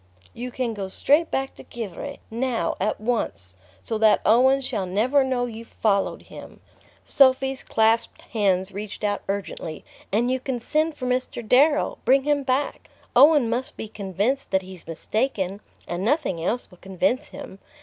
"You 0.33 0.49
can 0.49 0.73
go 0.73 0.87
straight 0.87 1.29
back 1.29 1.53
to 1.53 1.63
Givre 1.63 2.17
now, 2.31 2.75
at 2.81 2.99
once! 2.99 3.55
So 3.83 3.99
that 3.99 4.19
Owen 4.25 4.59
shall 4.61 4.87
never 4.87 5.23
know 5.23 5.45
you've 5.45 5.67
followed 5.67 6.23
him." 6.23 6.59
Sophy's 7.05 7.63
clasped 7.63 8.23
hands 8.23 8.71
reached 8.71 9.03
out 9.03 9.21
urgently. 9.27 9.85
"And 10.11 10.31
you 10.31 10.39
can 10.39 10.59
send 10.59 10.95
for 10.95 11.05
Mr. 11.05 11.47
Darrow 11.47 11.99
bring 12.03 12.23
him 12.23 12.41
back. 12.41 12.89
Owen 13.15 13.47
must 13.47 13.77
be 13.77 13.87
convinced 13.87 14.49
that 14.49 14.63
he's 14.63 14.87
mistaken, 14.87 15.61
and 15.87 16.03
nothing 16.03 16.43
else 16.43 16.71
will 16.71 16.79
convince 16.79 17.29
him. 17.29 17.59